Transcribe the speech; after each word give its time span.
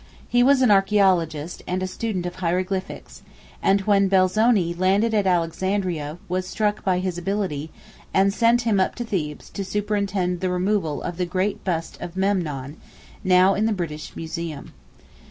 He 0.27 0.41
was 0.41 0.63
an 0.63 0.69
archæologist 0.69 1.61
and 1.67 1.83
a 1.83 1.85
student 1.85 2.25
of 2.25 2.37
hieroglyphics, 2.37 3.21
and 3.61 3.81
when 3.81 4.09
Belzoni 4.09 4.73
landed 4.73 5.13
at 5.13 5.27
Alexandria 5.27 6.17
was 6.27 6.47
struck 6.47 6.83
by 6.83 6.97
his 6.97 7.19
ability, 7.19 7.69
and 8.11 8.33
sent 8.33 8.61
him 8.61 8.79
up 8.79 8.95
to 8.95 9.03
Thebes 9.05 9.51
to 9.51 9.63
superintend 9.63 10.39
the 10.39 10.49
removal 10.49 11.03
of 11.03 11.17
the 11.17 11.27
great 11.27 11.63
bust 11.63 12.01
of 12.01 12.17
Memnon, 12.17 12.77
now 13.23 13.53
in 13.53 13.67
the 13.67 13.73
British 13.73 14.15
Museum. 14.15 14.73